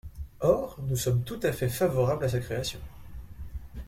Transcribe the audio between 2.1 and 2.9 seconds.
à sa création.